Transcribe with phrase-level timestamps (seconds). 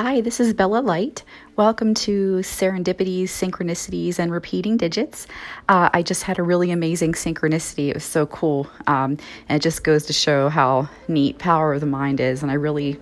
[0.00, 1.24] Hi, this is Bella Light.
[1.56, 5.26] Welcome to Serendipities, Synchronicities, and Repeating Digits.
[5.68, 7.88] Uh, I just had a really amazing synchronicity.
[7.88, 8.70] It was so cool.
[8.86, 12.42] Um, and it just goes to show how neat power of the mind is.
[12.42, 12.96] And I really,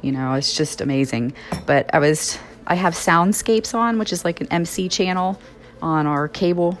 [0.00, 1.32] you know, it's just amazing.
[1.64, 5.40] But I was, I have Soundscapes on, which is like an MC channel
[5.80, 6.76] on our cable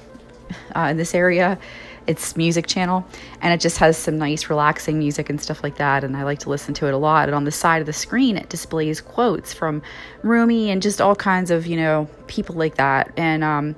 [0.74, 1.56] uh, in this area
[2.06, 3.04] its music channel
[3.40, 6.38] and it just has some nice relaxing music and stuff like that and i like
[6.38, 9.00] to listen to it a lot and on the side of the screen it displays
[9.00, 9.82] quotes from
[10.22, 13.76] rumi and just all kinds of you know people like that and um,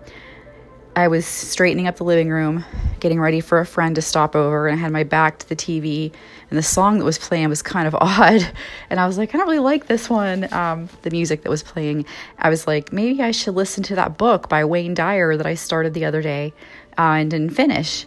[0.96, 2.64] i was straightening up the living room
[3.04, 5.54] getting ready for a friend to stop over and i had my back to the
[5.54, 6.12] tv
[6.50, 8.52] and the song that was playing was kind of odd
[8.90, 11.62] and i was like i don't really like this one um, the music that was
[11.62, 12.04] playing
[12.38, 15.54] i was like maybe i should listen to that book by wayne dyer that i
[15.54, 16.52] started the other day
[16.98, 18.06] uh, and didn't finish.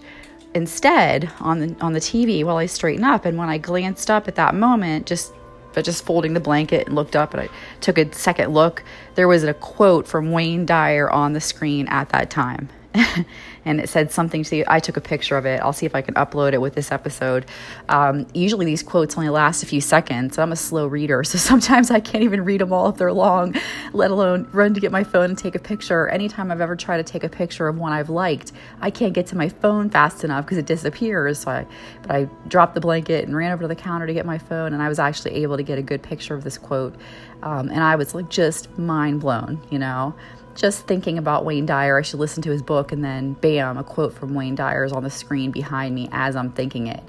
[0.54, 4.28] Instead, on the on the TV while I straighten up, and when I glanced up
[4.28, 5.34] at that moment, just
[5.74, 7.50] but just folding the blanket and looked up and I
[7.82, 8.84] took a second look,
[9.14, 12.70] there was a quote from Wayne Dyer on the screen at that time.
[13.66, 14.64] and it said something to you.
[14.68, 15.62] I took a picture of it.
[15.62, 17.46] I'll see if I can upload it with this episode.
[17.90, 20.38] Um, usually these quotes only last a few seconds.
[20.38, 23.56] I'm a slow reader, so sometimes I can't even read them all if they're long,
[23.94, 26.08] let alone run to get my phone and take a picture.
[26.08, 29.28] Anytime I've ever tried to take a picture of one I've liked, I can't get
[29.28, 31.40] to my phone fast enough because it disappears.
[31.40, 31.68] So I,
[32.02, 34.74] but I dropped the blanket and ran over to the counter to get my phone,
[34.74, 36.96] and I was actually able to get a good picture of this quote.
[37.44, 40.16] Um, and I was like just mind blown, you know
[40.58, 43.84] just thinking about Wayne Dyer, I should listen to his book, and then bam, a
[43.84, 47.04] quote from Wayne Dyer is on the screen behind me as I'm thinking it.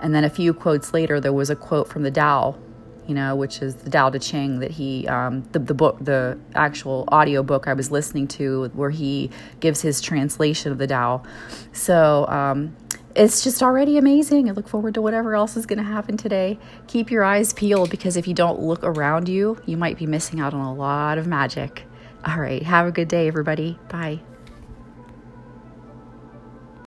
[0.00, 2.56] And then a few quotes later, there was a quote from the Tao,
[3.08, 6.38] you know, which is the Tao Te Ching that he, um, the, the book, the
[6.54, 9.28] actual audio book I was listening to, where he
[9.58, 11.24] gives his translation of the Tao.
[11.72, 12.76] So, um,
[13.16, 14.48] it's just already amazing.
[14.48, 16.58] I look forward to whatever else is going to happen today.
[16.88, 20.40] Keep your eyes peeled because if you don't look around you, you might be missing
[20.40, 21.84] out on a lot of magic.
[22.26, 22.62] All right.
[22.62, 23.80] Have a good day, everybody.
[23.88, 24.24] Bye.